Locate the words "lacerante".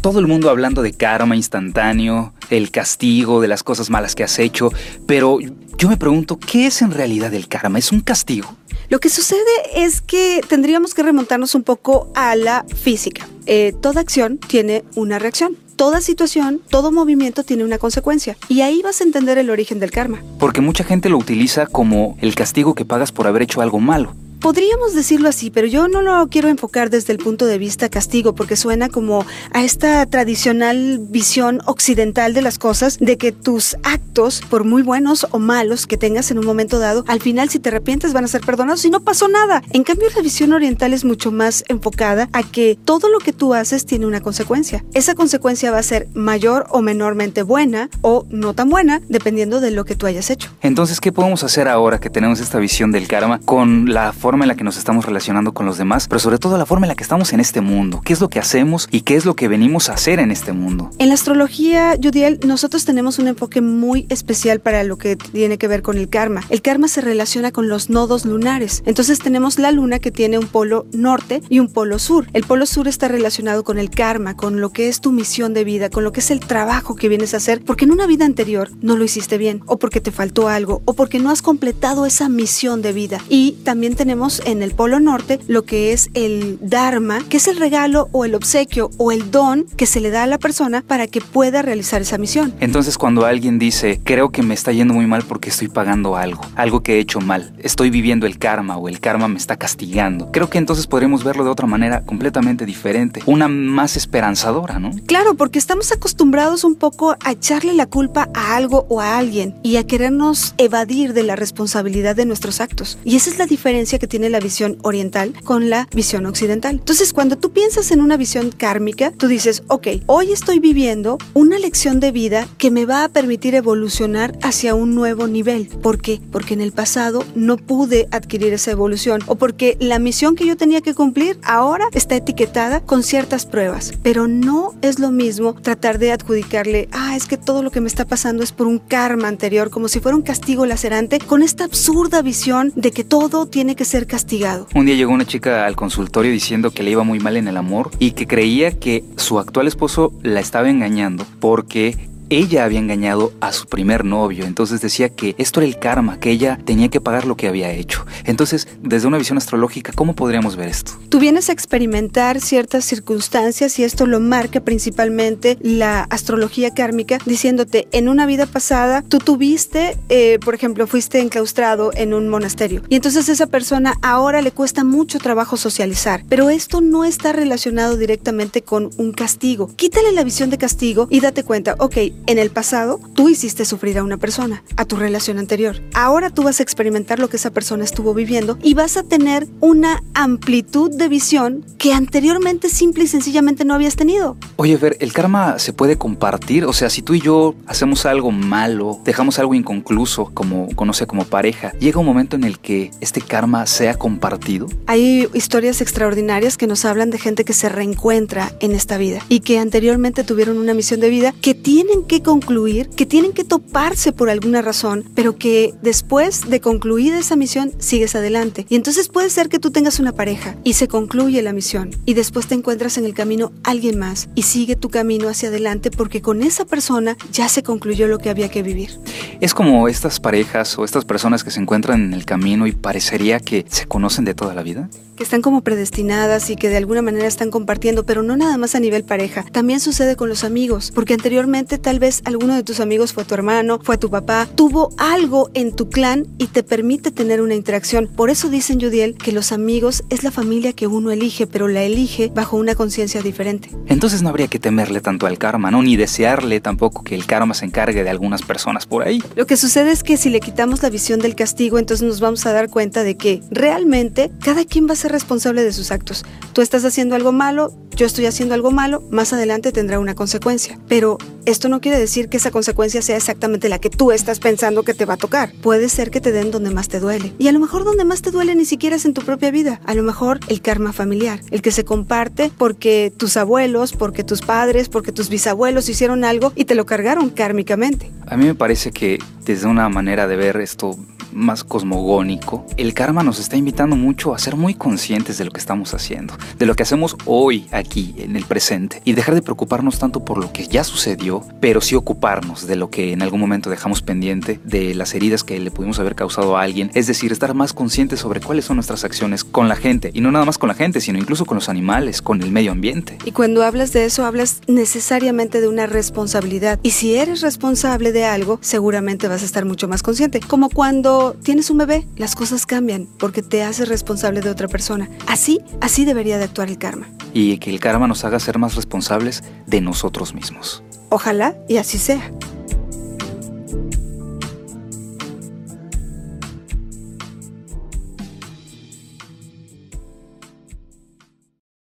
140.66-141.20